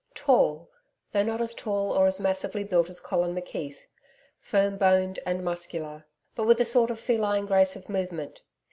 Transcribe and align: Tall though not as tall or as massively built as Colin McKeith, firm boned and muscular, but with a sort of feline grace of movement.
Tall 0.15 0.71
though 1.11 1.21
not 1.21 1.41
as 1.41 1.53
tall 1.53 1.91
or 1.91 2.07
as 2.07 2.19
massively 2.19 2.63
built 2.63 2.89
as 2.89 2.99
Colin 2.99 3.35
McKeith, 3.35 3.81
firm 4.39 4.75
boned 4.79 5.19
and 5.27 5.45
muscular, 5.45 6.07
but 6.33 6.45
with 6.47 6.59
a 6.59 6.65
sort 6.65 6.89
of 6.89 6.99
feline 6.99 7.45
grace 7.45 7.75
of 7.75 7.87
movement. 7.87 8.41